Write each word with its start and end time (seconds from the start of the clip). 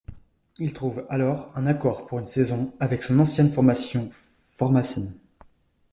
Il 0.57 0.73
trouve, 0.73 1.05
alors, 1.09 1.51
un 1.53 1.67
accord 1.67 2.07
pour 2.07 2.17
une 2.17 2.25
saison, 2.25 2.73
avec 2.79 3.03
son 3.03 3.19
ancienne 3.19 3.51
formation 3.51 4.09
Formesán. 4.57 5.13